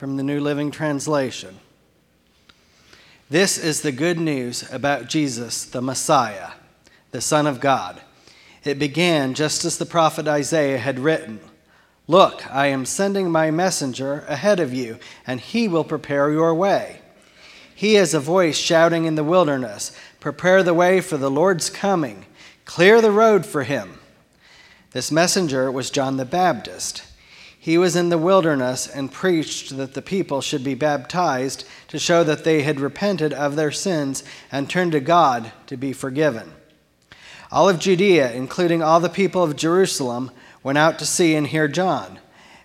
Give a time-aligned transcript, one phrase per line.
[0.00, 1.60] from the New Living Translation.
[3.28, 6.52] This is the good news about Jesus, the Messiah,
[7.10, 8.00] the Son of God.
[8.64, 11.38] It began just as the prophet Isaiah had written
[12.08, 17.02] Look, I am sending my messenger ahead of you, and he will prepare your way.
[17.74, 22.24] He is a voice shouting in the wilderness Prepare the way for the Lord's coming,
[22.64, 23.98] clear the road for him.
[24.92, 27.02] This messenger was John the Baptist.
[27.62, 32.24] He was in the wilderness and preached that the people should be baptized to show
[32.24, 36.54] that they had repented of their sins and turned to God to be forgiven.
[37.52, 40.30] All of Judea, including all the people of Jerusalem,
[40.62, 42.18] went out to see and hear John.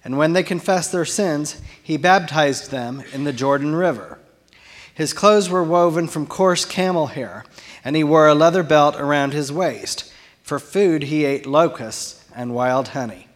[0.06, 4.20] And when they confessed their sins, he baptized them in the Jordan River.
[4.94, 7.44] His clothes were woven from coarse camel hair,
[7.84, 10.10] and he wore a leather belt around his waist.
[10.42, 13.28] For food, he ate locusts and wild honey.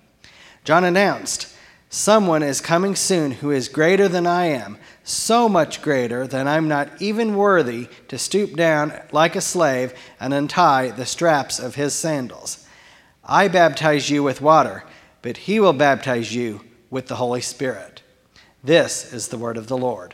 [0.63, 1.47] John announced,
[1.91, 6.67] Someone is coming soon who is greater than I am, so much greater that I'm
[6.67, 11.95] not even worthy to stoop down like a slave and untie the straps of his
[11.95, 12.67] sandals.
[13.23, 14.83] I baptize you with water,
[15.23, 18.03] but he will baptize you with the Holy Spirit.
[18.63, 20.13] This is the word of the Lord.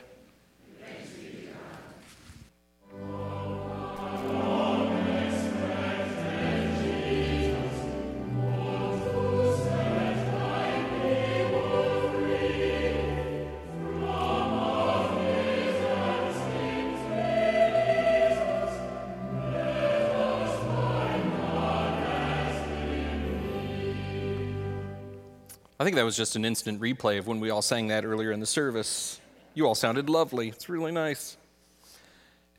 [25.85, 28.39] Think that was just an instant replay of when we all sang that earlier in
[28.39, 29.21] the service.
[29.53, 30.47] You all sounded lovely.
[30.47, 31.37] It's really nice.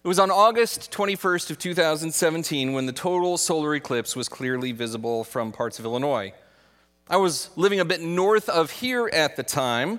[0.04, 5.24] It was on August 21st of 2017 when the total solar eclipse was clearly visible
[5.24, 6.34] from parts of Illinois.
[7.10, 9.98] I was living a bit north of here at the time,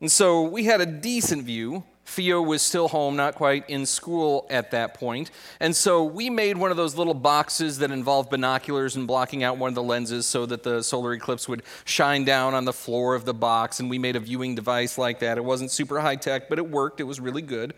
[0.00, 4.46] and so we had a decent view, Theo was still home, not quite in school
[4.48, 5.32] at that point.
[5.58, 9.58] And so we made one of those little boxes that involved binoculars and blocking out
[9.58, 13.16] one of the lenses so that the solar eclipse would shine down on the floor
[13.16, 13.80] of the box.
[13.80, 15.36] And we made a viewing device like that.
[15.36, 17.00] It wasn't super high tech, but it worked.
[17.00, 17.74] It was really good.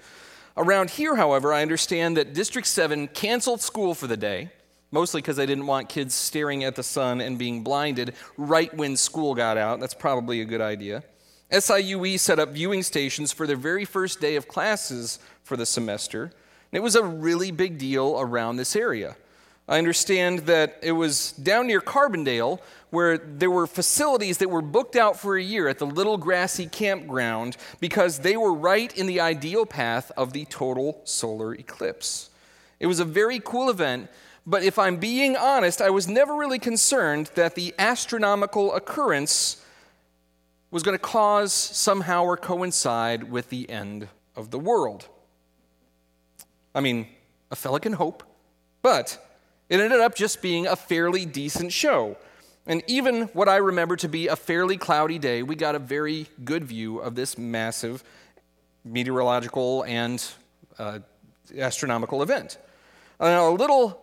[0.59, 4.51] Around here, however, I understand that District 7 canceled school for the day,
[4.91, 8.97] mostly because they didn't want kids staring at the sun and being blinded right when
[8.97, 9.81] school got out.
[9.81, 11.03] That's probably a good idea.
[11.51, 16.25] SIUE set up viewing stations for their very first day of classes for the semester.
[16.25, 16.33] And
[16.73, 19.17] it was a really big deal around this area.
[19.67, 22.61] I understand that it was down near Carbondale
[22.91, 26.67] where there were facilities that were booked out for a year at the little grassy
[26.67, 32.31] campground because they were right in the ideal path of the total solar eclipse.
[32.81, 34.09] It was a very cool event,
[34.47, 39.63] but if I'm being honest, I was never really concerned that the astronomical occurrence
[40.71, 45.09] was going to cause somehow or coincide with the end of the world.
[46.75, 47.07] I mean,
[47.51, 48.23] a fella can hope,
[48.83, 49.19] but
[49.69, 52.17] it ended up just being a fairly decent show.
[52.67, 56.27] And even what I remember to be a fairly cloudy day, we got a very
[56.45, 58.05] good view of this massive
[58.85, 60.23] meteorological and
[60.79, 60.99] uh,
[61.57, 62.59] astronomical event.
[63.19, 63.99] Uh, a little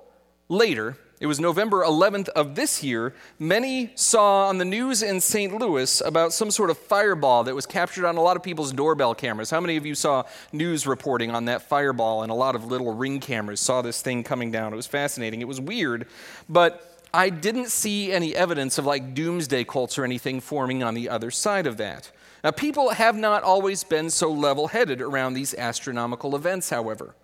[0.49, 3.13] later, it was November 11th of this year.
[3.39, 5.57] Many saw on the news in St.
[5.57, 9.15] Louis about some sort of fireball that was captured on a lot of people's doorbell
[9.15, 9.49] cameras.
[9.49, 12.93] How many of you saw news reporting on that fireball and a lot of little
[12.93, 14.73] ring cameras saw this thing coming down?
[14.73, 15.39] It was fascinating.
[15.39, 16.07] It was weird,
[16.49, 21.07] but I didn't see any evidence of like doomsday cults or anything forming on the
[21.07, 22.11] other side of that.
[22.43, 27.15] Now, people have not always been so level headed around these astronomical events, however.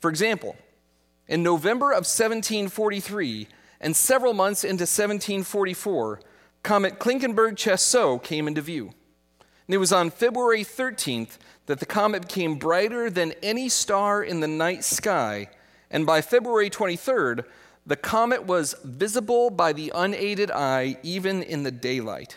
[0.00, 0.54] For example,
[1.28, 3.48] in November of 1743
[3.80, 6.20] and several months into 1744,
[6.62, 8.92] comet Klinkenberg-Chéseaux came into view.
[9.66, 14.40] And it was on February 13th that the comet became brighter than any star in
[14.40, 15.48] the night sky,
[15.90, 17.44] and by February 23rd,
[17.84, 22.36] the comet was visible by the unaided eye even in the daylight.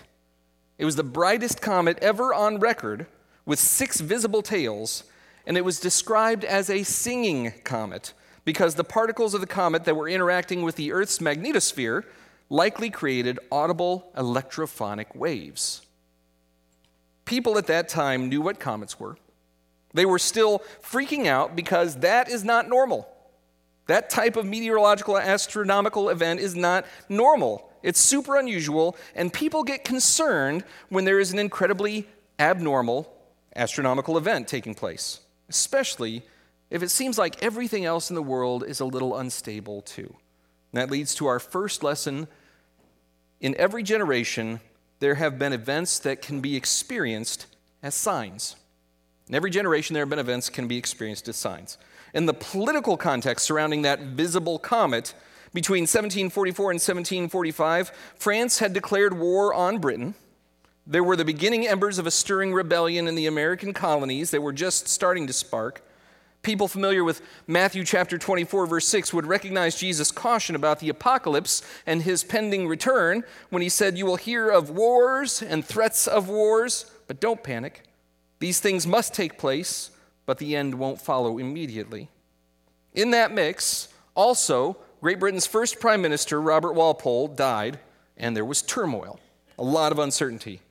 [0.78, 3.08] It was the brightest comet ever on record,
[3.46, 5.04] with six visible tails,
[5.46, 8.14] and it was described as a singing comet
[8.46, 12.04] because the particles of the comet that were interacting with the Earth's magnetosphere
[12.50, 15.82] likely created audible electrophonic waves.
[17.26, 19.18] People at that time knew what comets were.
[19.94, 23.08] They were still freaking out because that is not normal.
[23.88, 27.70] That type of meteorological astronomical event is not normal.
[27.82, 32.08] It's super unusual, and people get concerned when there is an incredibly
[32.40, 33.12] abnormal
[33.56, 35.20] astronomical event taking place,
[35.50, 36.24] especially
[36.70, 40.16] if it seems like everything else in the world is a little unstable too.
[40.72, 42.28] And that leads to our first lesson.
[43.40, 44.60] In every generation,
[45.00, 47.48] there have been events that can be experienced
[47.84, 48.56] as signs.
[49.28, 51.78] In every generation, there have been events can be experienced as signs.
[52.14, 55.14] In the political context surrounding that visible comet,
[55.54, 60.16] between 1744 and 1745, France had declared war on Britain.
[60.86, 64.52] There were the beginning embers of a stirring rebellion in the American colonies that were
[64.52, 65.82] just starting to spark.
[66.46, 71.64] People familiar with Matthew chapter 24, verse 6, would recognize Jesus' caution about the apocalypse
[71.88, 76.30] and his pending return when he said, You will hear of wars and threats of
[76.30, 77.82] wars, but don't panic.
[78.38, 79.90] These things must take place,
[80.28, 82.10] but the end won't follow immediately.
[82.94, 87.80] In that mix, also, Great Britain's first prime minister, Robert Walpole, died,
[88.18, 89.20] and there was turmoil,
[89.58, 90.62] a lot of uncertainty.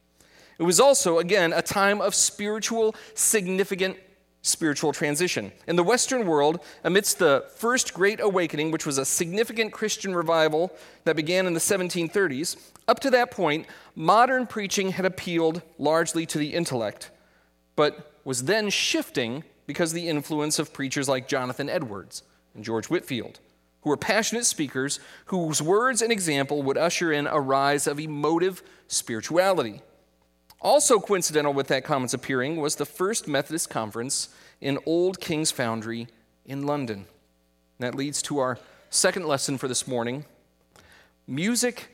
[0.57, 3.97] It was also, again, a time of spiritual, significant
[4.45, 5.51] spiritual transition.
[5.67, 10.71] In the Western world, amidst the First Great Awakening, which was a significant Christian revival
[11.05, 12.57] that began in the 1730s,
[12.87, 17.11] up to that point, modern preaching had appealed largely to the intellect,
[17.75, 22.23] but was then shifting because of the influence of preachers like Jonathan Edwards
[22.55, 23.41] and George Whitefield,
[23.81, 28.63] who were passionate speakers whose words and example would usher in a rise of emotive
[28.89, 29.81] spirituality.
[30.65, 34.31] Also coincidental with that comment's appearing was the first Methodist conference
[34.63, 36.09] in Old King's Foundry
[36.47, 37.07] in London.
[37.79, 38.59] And that leads to our
[38.89, 40.25] second lesson for this morning.
[41.27, 41.91] Music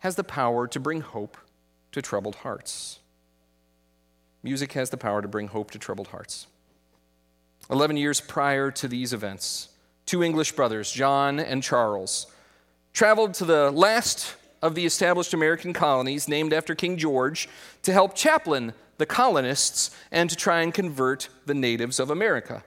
[0.00, 1.38] has the power to bring hope
[1.92, 2.98] to troubled hearts.
[4.42, 6.46] Music has the power to bring hope to troubled hearts.
[7.70, 9.70] Eleven years prior to these events,
[10.04, 12.26] two English brothers, John and Charles,
[12.92, 17.48] traveled to the last of the established American colonies, named after King George,
[17.82, 22.62] to help chaplain the colonists and to try and convert the natives of America.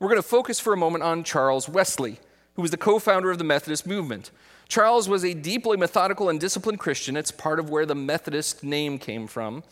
[0.00, 2.18] We're going to focus for a moment on Charles Wesley,
[2.54, 4.30] who was the co founder of the Methodist movement.
[4.66, 7.16] Charles was a deeply methodical and disciplined Christian.
[7.16, 9.62] It's part of where the Methodist name came from.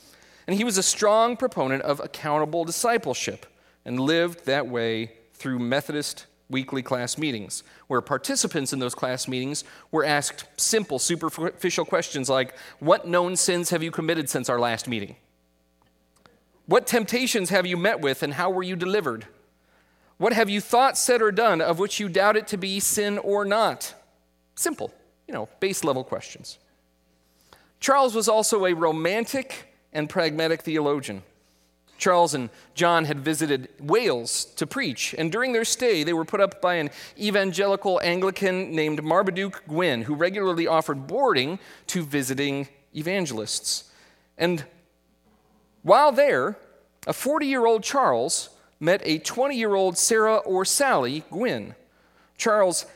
[0.46, 3.46] And he was a strong proponent of accountable discipleship
[3.84, 9.65] and lived that way through Methodist weekly class meetings, where participants in those class meetings
[9.91, 14.89] were asked simple, superficial questions like What known sins have you committed since our last
[14.89, 15.17] meeting?
[16.67, 19.27] What temptations have you met with, and how were you delivered?
[20.19, 23.19] What have you thought, said, or done of which you doubt it to be sin
[23.19, 23.95] or not?
[24.55, 24.93] Simple,
[25.27, 26.59] you know, base level questions.
[27.81, 31.23] Charles was also a romantic and pragmatic theologian.
[31.99, 36.41] Charles and John had visited Wales to preach, and during their stay, they were put
[36.41, 41.59] up by an evangelical Anglican named Marmaduke Gwynn, who regularly offered boarding
[41.89, 43.91] to visiting evangelists.
[44.39, 44.65] And
[45.83, 46.56] while there,
[47.06, 48.50] a 40 year old Charles
[48.81, 51.75] met a 20 year old Sarah or Sally Gwynn.
[52.37, 52.87] Charles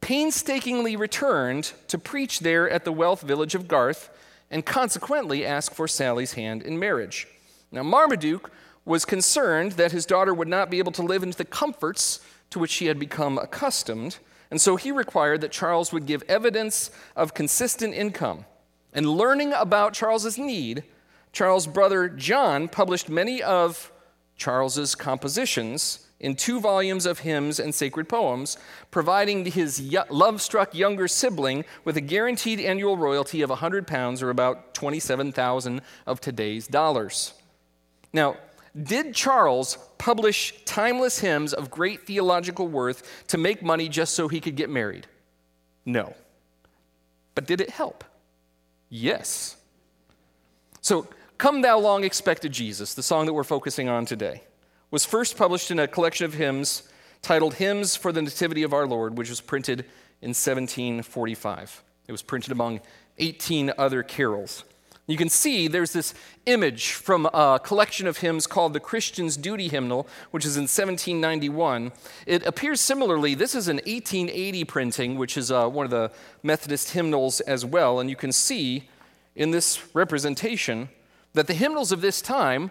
[0.00, 4.10] painstakingly returned to preach there at the wealth village of Garth
[4.50, 7.26] and consequently asked for Sally's hand in marriage.
[7.72, 8.52] Now, Marmaduke
[8.84, 12.20] was concerned that his daughter would not be able to live into the comforts
[12.50, 14.18] to which she had become accustomed,
[14.50, 18.44] and so he required that Charles would give evidence of consistent income.
[18.92, 20.84] And learning about Charles's need,
[21.32, 23.90] Charles' brother John published many of
[24.36, 28.58] Charles's compositions in two volumes of hymns and sacred poems,
[28.90, 29.80] providing his
[30.10, 35.80] love struck younger sibling with a guaranteed annual royalty of 100 pounds, or about 27,000
[36.06, 37.32] of today's dollars.
[38.12, 38.36] Now,
[38.80, 44.40] did Charles publish timeless hymns of great theological worth to make money just so he
[44.40, 45.06] could get married?
[45.84, 46.14] No.
[47.34, 48.04] But did it help?
[48.88, 49.56] Yes.
[50.80, 51.06] So,
[51.38, 54.42] Come Thou Long Expected Jesus, the song that we're focusing on today,
[54.90, 56.84] was first published in a collection of hymns
[57.22, 59.80] titled Hymns for the Nativity of Our Lord, which was printed
[60.20, 61.82] in 1745.
[62.08, 62.80] It was printed among
[63.18, 64.64] 18 other carols.
[65.08, 66.14] You can see there's this
[66.46, 71.90] image from a collection of hymns called the Christian's Duty Hymnal, which is in 1791.
[72.24, 73.34] It appears similarly.
[73.34, 76.12] This is an 1880 printing, which is uh, one of the
[76.44, 77.98] Methodist hymnals as well.
[77.98, 78.88] And you can see
[79.34, 80.88] in this representation
[81.32, 82.70] that the hymnals of this time,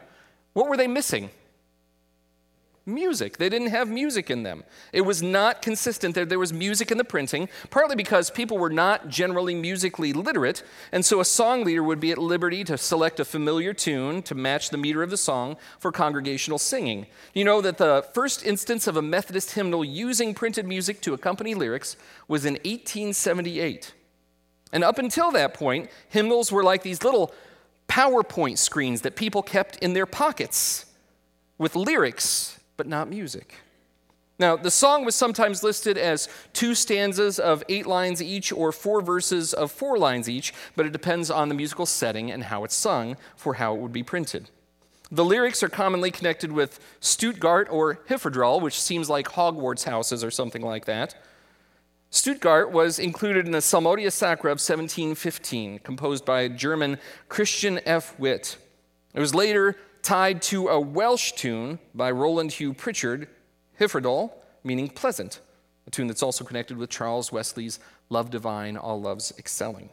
[0.54, 1.32] what were they missing?
[2.86, 3.38] Music.
[3.38, 4.64] They didn't have music in them.
[4.92, 8.70] It was not consistent that there was music in the printing, partly because people were
[8.70, 13.20] not generally musically literate, and so a song leader would be at liberty to select
[13.20, 17.06] a familiar tune to match the meter of the song for congregational singing.
[17.34, 21.54] You know that the first instance of a Methodist hymnal using printed music to accompany
[21.54, 21.98] lyrics
[22.28, 23.94] was in 1878.
[24.74, 27.34] And up until that point, hymnals were like these little
[27.88, 30.86] PowerPoint screens that people kept in their pockets
[31.58, 33.58] with lyrics but not music.
[34.40, 39.02] Now, the song was sometimes listed as two stanzas of eight lines each or four
[39.02, 42.74] verses of four lines each, but it depends on the musical setting and how it's
[42.74, 44.50] sung for how it would be printed.
[45.12, 50.32] The lyrics are commonly connected with Stuttgart or Hyfrydol, which seems like Hogwarts houses or
[50.32, 51.14] something like that.
[52.10, 56.98] Stuttgart was included in the Psalmodia Sacra of 1715, composed by German
[57.30, 58.18] Christian F.
[58.18, 58.58] Witt.
[59.14, 63.28] It was later tied to a Welsh tune by Rowland Hugh Prichard,
[63.80, 64.32] Hyfrydol,
[64.64, 65.40] meaning pleasant,
[65.88, 67.80] a tune that's also connected with Charles Wesley's
[68.10, 69.90] Love Divine, All Loves Excelling.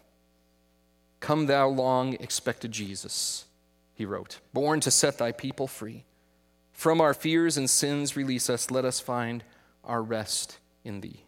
[1.20, 3.46] Come, thou long expected Jesus,
[3.94, 6.04] he wrote, born to set thy people free.
[6.72, 9.42] From our fears and sins release us, let us find
[9.84, 11.24] our rest in thee.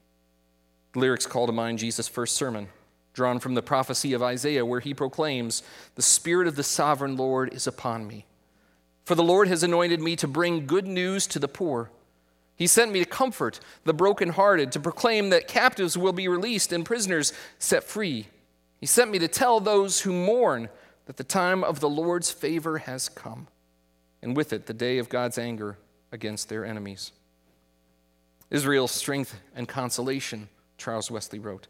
[0.93, 2.69] The lyrics call to mind Jesus' first sermon,
[3.13, 5.63] drawn from the prophecy of Isaiah, where he proclaims,
[5.97, 8.27] The Spirit of the sovereign Lord is upon me
[9.11, 11.91] for the Lord has anointed me to bring good news to the poor.
[12.55, 16.85] He sent me to comfort the brokenhearted, to proclaim that captives will be released and
[16.87, 18.29] prisoners set free.
[18.79, 20.69] He sent me to tell those who mourn
[21.07, 23.49] that the time of the Lord's favor has come,
[24.23, 25.77] and with it the day of God's anger
[26.13, 27.11] against their enemies.
[28.49, 30.49] Israel's strength and consolation,
[30.79, 31.67] Charles Wesley wrote.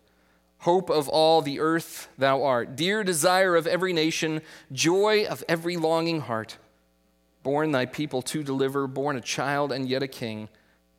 [0.58, 4.42] Hope of all the earth thou art, dear desire of every nation,
[4.72, 6.58] joy of every longing heart
[7.42, 10.48] born thy people to deliver, born a child and yet a king,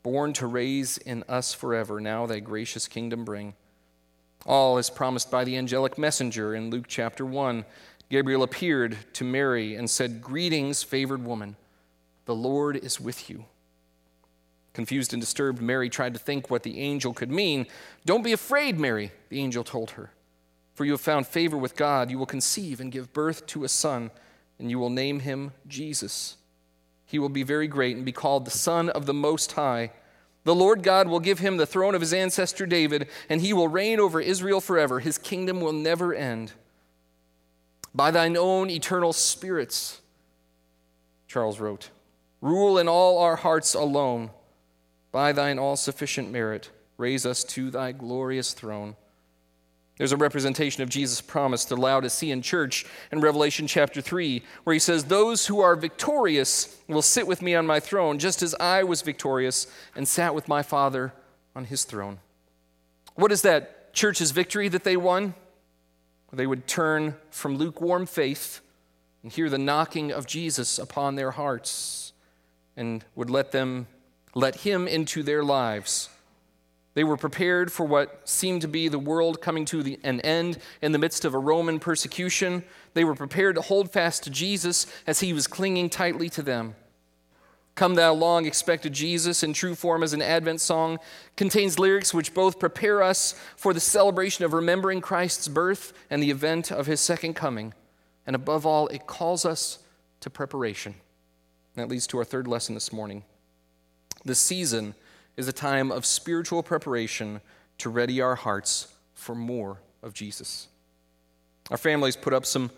[0.03, 3.53] born to raise in us forever, now thy gracious kingdom bring.
[4.45, 7.63] All is promised by the angelic messenger in Luke chapter 1.
[8.09, 11.55] Gabriel appeared to Mary and said, Greetings, favored woman,
[12.25, 13.45] the Lord is with you.
[14.73, 17.67] Confused and disturbed, Mary tried to think what the angel could mean.
[18.05, 20.11] Don't be afraid, Mary, the angel told her,
[20.73, 22.09] for you have found favor with God.
[22.09, 24.11] You will conceive and give birth to a son
[24.61, 26.37] and you will name him Jesus.
[27.05, 29.91] He will be very great and be called the Son of the Most High.
[30.43, 33.67] The Lord God will give him the throne of his ancestor David, and he will
[33.67, 34.99] reign over Israel forever.
[34.99, 36.53] His kingdom will never end.
[37.93, 40.01] By thine own eternal spirits,
[41.27, 41.89] Charles wrote,
[42.39, 44.31] rule in all our hearts alone.
[45.11, 48.95] By thine all sufficient merit, raise us to thy glorious throne.
[50.01, 54.73] There's a representation of Jesus' promise to Laodicean in church in Revelation chapter 3, where
[54.73, 58.55] he says, Those who are victorious will sit with me on my throne, just as
[58.59, 61.13] I was victorious and sat with my Father
[61.55, 62.17] on his throne.
[63.13, 65.35] What is that church's victory that they won?
[66.33, 68.61] They would turn from lukewarm faith
[69.21, 72.13] and hear the knocking of Jesus upon their hearts
[72.75, 73.85] and would let them
[74.33, 76.09] let him into their lives
[76.93, 80.57] they were prepared for what seemed to be the world coming to the, an end
[80.81, 82.63] in the midst of a Roman persecution.
[82.93, 86.75] They were prepared to hold fast to Jesus as he was clinging tightly to them.
[87.75, 90.99] Come Thou Long Expected Jesus, in true form as an Advent song,
[91.37, 96.31] contains lyrics which both prepare us for the celebration of remembering Christ's birth and the
[96.31, 97.73] event of his second coming.
[98.27, 99.79] And above all, it calls us
[100.19, 100.95] to preparation.
[101.75, 103.23] that leads to our third lesson this morning.
[104.25, 104.93] The season
[105.37, 107.41] is a time of spiritual preparation
[107.77, 110.67] to ready our hearts for more of Jesus.
[111.69, 112.71] Our families put up some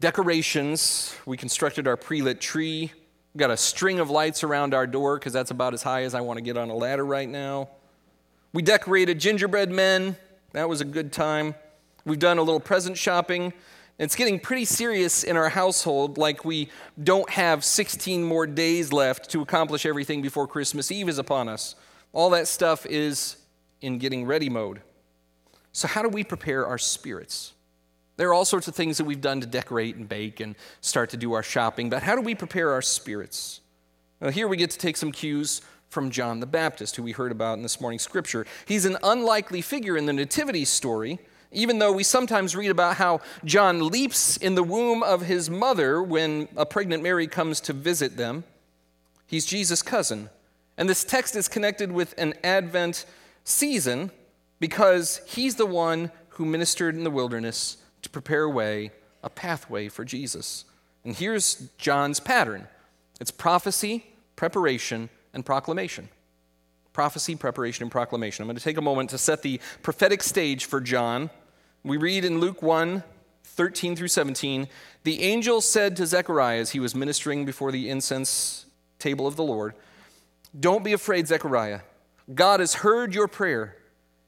[0.00, 1.14] decorations.
[1.24, 2.92] We constructed our pre lit tree.
[3.34, 6.14] We got a string of lights around our door because that's about as high as
[6.14, 7.68] I want to get on a ladder right now.
[8.52, 10.16] We decorated gingerbread men.
[10.52, 11.54] That was a good time.
[12.04, 13.52] We've done a little present shopping.
[13.98, 16.68] It's getting pretty serious in our household, like we
[17.02, 21.76] don't have 16 more days left to accomplish everything before Christmas Eve is upon us.
[22.12, 23.36] All that stuff is
[23.80, 24.82] in getting ready mode.
[25.72, 27.54] So, how do we prepare our spirits?
[28.18, 31.10] There are all sorts of things that we've done to decorate and bake and start
[31.10, 33.60] to do our shopping, but how do we prepare our spirits?
[34.20, 37.32] Well, here we get to take some cues from John the Baptist, who we heard
[37.32, 38.46] about in this morning's scripture.
[38.66, 41.18] He's an unlikely figure in the Nativity story
[41.52, 46.02] even though we sometimes read about how John leaps in the womb of his mother
[46.02, 48.44] when a pregnant Mary comes to visit them,
[49.26, 50.30] he's Jesus' cousin.
[50.76, 53.06] And this text is connected with an Advent
[53.44, 54.10] season
[54.60, 58.90] because he's the one who ministered in the wilderness to prepare a way,
[59.22, 60.64] a pathway for Jesus.
[61.04, 62.66] And here's John's pattern
[63.20, 66.08] it's prophecy, preparation, and proclamation.
[66.96, 68.42] Prophecy, preparation, and proclamation.
[68.42, 71.28] I'm going to take a moment to set the prophetic stage for John.
[71.84, 73.02] We read in Luke 1
[73.44, 74.66] 13 through 17
[75.04, 78.64] The angel said to Zechariah as he was ministering before the incense
[78.98, 79.74] table of the Lord,
[80.58, 81.80] Don't be afraid, Zechariah.
[82.34, 83.76] God has heard your prayer.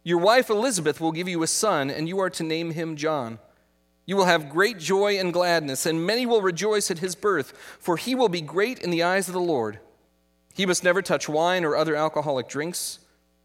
[0.05, 3.39] Your wife Elizabeth will give you a son, and you are to name him John.
[4.05, 7.97] You will have great joy and gladness, and many will rejoice at his birth, for
[7.97, 9.81] he will be great in the eyes of the Lord.
[10.59, 12.99] He must never touch wine or other alcoholic drinks.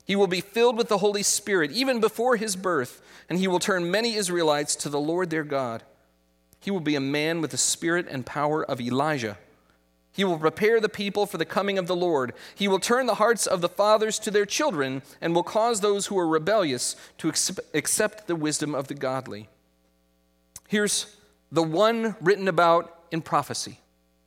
[0.03, 3.59] He will be filled with the Holy Spirit even before his birth, and he will
[3.59, 5.83] turn many Israelites to the Lord their God.
[6.59, 9.37] He will be a man with the spirit and power of Elijah.
[10.11, 12.33] He will prepare the people for the coming of the Lord.
[12.55, 16.07] He will turn the hearts of the fathers to their children, and will cause those
[16.07, 19.49] who are rebellious to accept the wisdom of the godly.
[20.67, 21.15] Here's
[21.51, 23.81] the one written about in prophecy.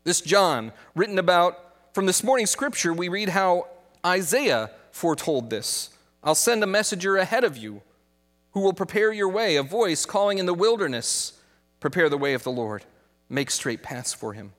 [0.04, 1.58] This John, written about
[1.96, 3.68] from this morning's scripture, we read how
[4.04, 5.88] Isaiah foretold this.
[6.22, 7.80] I'll send a messenger ahead of you
[8.50, 11.40] who will prepare your way, a voice calling in the wilderness,
[11.80, 12.84] prepare the way of the Lord,
[13.30, 14.52] make straight paths for him.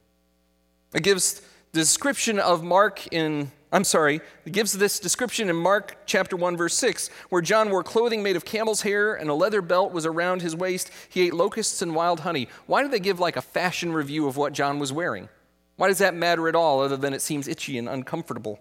[0.96, 5.96] It gives the description of Mark in I'm sorry, it gives this description in Mark
[6.08, 9.62] chapter 1 verse 6 where John wore clothing made of camel's hair and a leather
[9.62, 10.90] belt was around his waist.
[11.08, 12.48] He ate locusts and wild honey.
[12.66, 15.30] Why do they give like a fashion review of what John was wearing?
[15.78, 18.60] Why does that matter at all other than it seems itchy and uncomfortable?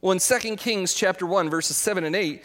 [0.00, 2.42] Well, in 2 Kings chapter 1 verses 7 and 8,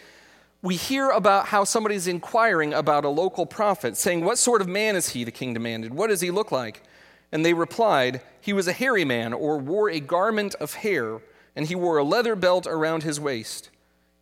[0.62, 4.94] we hear about how somebody's inquiring about a local prophet, saying, What sort of man
[4.94, 5.24] is he?
[5.24, 5.94] the king demanded.
[5.94, 6.82] What does he look like?
[7.32, 11.20] And they replied, He was a hairy man, or wore a garment of hair
[11.56, 13.70] and he wore a leather belt around his waist.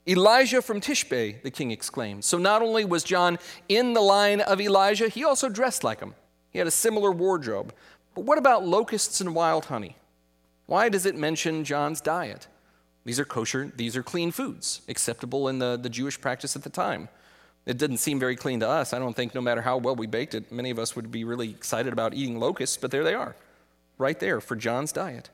[0.07, 2.25] Elijah from Tishbe, the king exclaimed.
[2.25, 6.14] So not only was John in the line of Elijah, he also dressed like him.
[6.50, 7.75] He had a similar wardrobe.
[8.18, 9.94] But what about locusts and wild honey?
[10.66, 12.48] Why does it mention John's diet?
[13.04, 16.68] These are kosher, these are clean foods, acceptable in the, the Jewish practice at the
[16.68, 17.08] time.
[17.64, 18.92] It didn't seem very clean to us.
[18.92, 21.22] I don't think, no matter how well we baked it, many of us would be
[21.22, 23.37] really excited about eating locusts, but there they are,
[23.98, 25.30] right there for John's diet.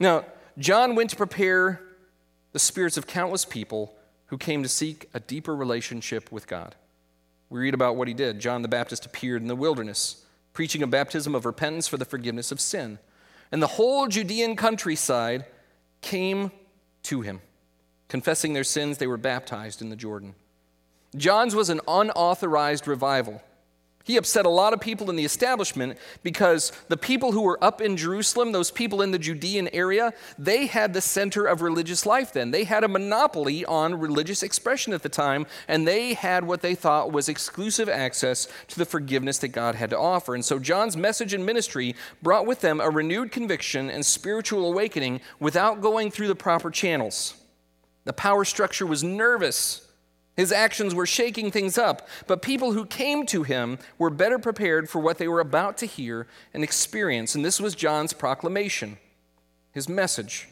[0.00, 0.24] Now,
[0.58, 1.80] John went to prepare
[2.50, 3.94] the spirits of countless people
[4.26, 6.74] who came to seek a deeper relationship with God.
[7.50, 8.40] We read about what he did.
[8.40, 10.23] John the Baptist appeared in the wilderness,
[10.54, 12.98] preaching a baptism of repentance for the forgiveness of sin.
[13.52, 15.44] And the whole Judean countryside
[16.00, 16.50] came
[17.02, 17.42] to him.
[18.08, 20.34] Confessing their sins, they were baptized in the Jordan.
[21.16, 23.42] John's was an unauthorized revival.
[24.06, 27.80] He upset a lot of people in the establishment because the people who were up
[27.80, 32.30] in Jerusalem, those people in the Judean area, they had the center of religious life
[32.30, 32.50] then.
[32.50, 36.74] They had a monopoly on religious expression at the time, and they had what they
[36.74, 40.34] thought was exclusive access to the forgiveness that God had to offer.
[40.34, 45.22] And so John's message and ministry brought with them a renewed conviction and spiritual awakening
[45.40, 47.32] without going through the proper channels.
[48.04, 49.83] The power structure was nervous
[50.36, 54.90] his actions were shaking things up, but people who came to him were better prepared
[54.90, 57.34] for what they were about to hear and experience.
[57.34, 58.98] And this was John's proclamation,
[59.70, 60.48] his message.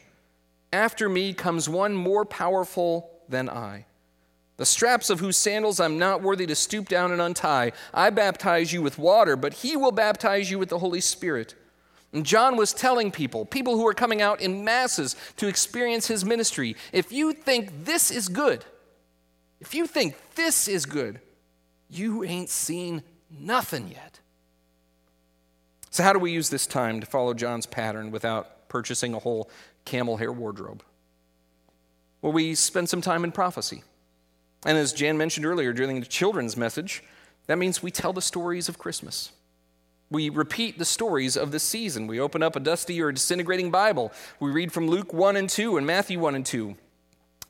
[0.71, 3.85] After me comes one more powerful than I,
[4.57, 7.73] the straps of whose sandals I'm not worthy to stoop down and untie.
[7.93, 11.55] I baptize you with water, but he will baptize you with the Holy Spirit.
[12.13, 16.23] And John was telling people, people who were coming out in masses to experience his
[16.23, 18.63] ministry, if you think this is good,
[19.63, 21.21] if you think this is good,
[21.89, 24.19] you ain't seen nothing yet.
[25.89, 29.49] So, how do we use this time to follow John's pattern without purchasing a whole
[29.85, 30.83] camel hair wardrobe?
[32.21, 33.83] Well, we spend some time in prophecy.
[34.65, 37.01] And as Jan mentioned earlier during the children's message,
[37.47, 39.31] that means we tell the stories of Christmas.
[40.09, 42.07] We repeat the stories of the season.
[42.07, 44.11] We open up a dusty or disintegrating Bible.
[44.41, 46.75] We read from Luke 1 and 2 and Matthew 1 and 2.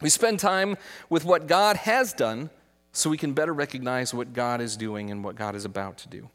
[0.01, 0.77] We spend time
[1.09, 2.49] with what God has done
[2.91, 6.09] so we can better recognize what God is doing and what God is about to
[6.09, 6.29] do.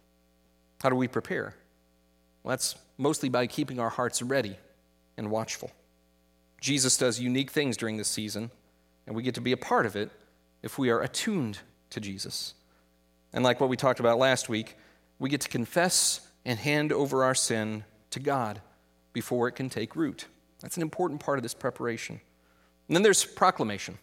[0.83, 1.55] How do we prepare?
[2.42, 4.57] Well, that's mostly by keeping our hearts ready
[5.16, 5.71] and watchful.
[6.61, 8.51] Jesus does unique things during this season,
[9.07, 10.11] and we get to be a part of it
[10.62, 11.59] if we are attuned
[11.90, 12.55] to Jesus.
[13.33, 14.77] And like what we talked about last week,
[15.18, 18.61] we get to confess and hand over our sin to God
[19.12, 20.27] before it can take root.
[20.61, 22.21] That's an important part of this preparation.
[22.88, 23.98] And then there's proclamation.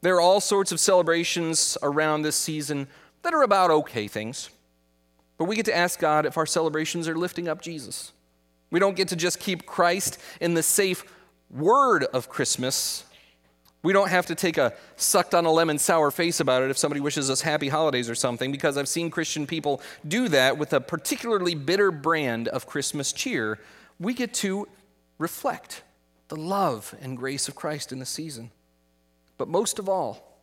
[0.00, 2.88] There are all sorts of celebrations around this season
[3.22, 4.50] that are about okay things.
[5.38, 8.12] But we get to ask God if our celebrations are lifting up Jesus.
[8.70, 11.04] We don't get to just keep Christ in the safe
[11.50, 13.04] word of Christmas.
[13.82, 16.78] We don't have to take a sucked on a lemon sour face about it if
[16.78, 20.72] somebody wishes us happy holidays or something, because I've seen Christian people do that with
[20.72, 23.58] a particularly bitter brand of Christmas cheer.
[23.98, 24.68] We get to
[25.18, 25.82] reflect
[26.32, 28.50] the love and grace of Christ in the season.
[29.36, 30.40] But most of all,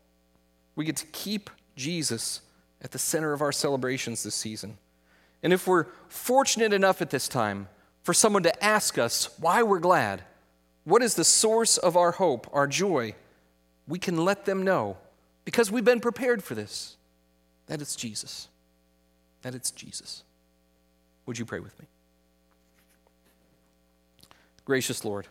[0.75, 2.41] we get to keep Jesus
[2.79, 4.77] at the center of our celebrations this season.
[5.41, 7.69] And if we're fortunate enough at this time
[8.03, 10.21] for someone to ask us why we're glad,
[10.83, 13.15] what is the source of our hope, our joy,
[13.87, 14.95] we can let them know
[15.43, 16.97] because we've been prepared for this
[17.65, 18.47] that it's Jesus.
[19.41, 20.21] That it's Jesus.
[21.25, 21.87] Would you pray with me?
[24.65, 25.25] Gracious Lord,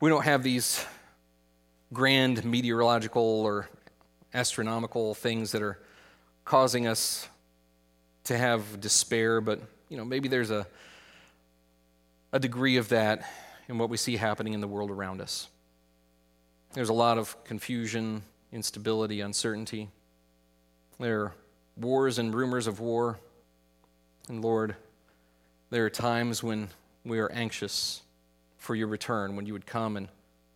[0.00, 0.84] we don't have these
[1.92, 3.68] grand meteorological or
[4.32, 5.78] astronomical things that are
[6.44, 7.28] causing us
[8.24, 10.66] to have despair, but you know, maybe there's a
[12.32, 13.28] a degree of that
[13.68, 15.48] in what we see happening in the world around us.
[16.72, 19.88] There's a lot of confusion, instability, uncertainty.
[20.98, 21.32] There are
[21.76, 23.18] wars and rumors of war.
[24.28, 24.76] And Lord,
[25.70, 26.68] there are times when
[27.04, 28.02] we are anxious
[28.60, 30.06] for your return, when you would come and,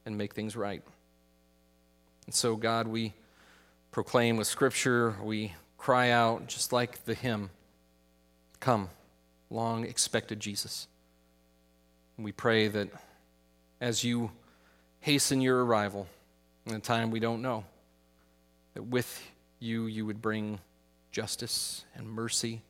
[0.07, 0.83] and make things right.
[2.27, 3.15] And so, God, we
[3.91, 7.51] proclaim with Scripture, we cry out, just like the hymn,
[8.61, 8.89] Come,
[9.51, 10.87] long expected Jesus.
[12.17, 12.89] And we pray that
[13.81, 14.31] as you
[15.01, 16.07] hasten your arrival
[16.65, 17.65] in a time we don't know,
[18.73, 19.23] that with
[19.59, 20.61] you, you would bring
[21.11, 22.63] justice and mercy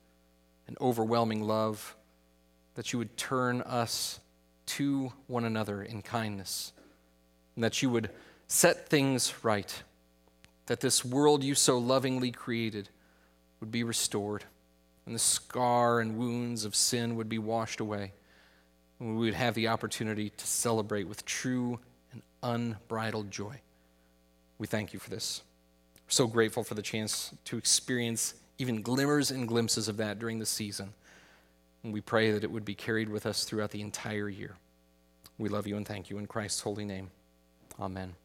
[0.67, 1.95] and overwhelming love,
[2.75, 4.19] that you would turn us
[4.65, 6.73] to one another in kindness,
[7.55, 8.09] and that you would
[8.47, 9.83] set things right,
[10.65, 12.89] that this world you so lovingly created
[13.59, 14.43] would be restored,
[15.05, 18.11] and the scar and wounds of sin would be washed away
[18.99, 21.79] and we would have the opportunity to celebrate with true
[22.11, 23.59] and unbridled joy.
[24.57, 25.41] We thank you for this.
[26.05, 30.39] We're so grateful for the chance to experience even glimmers and glimpses of that during
[30.39, 30.93] the season.
[31.85, 34.55] And we pray that it would be carried with us throughout the entire year.
[35.37, 37.11] We love you and thank you in Christ's holy name.
[37.79, 38.15] Amen.